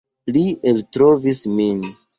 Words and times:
Li 0.37 0.41
eltrovis 0.71 1.47
min. 1.57 1.89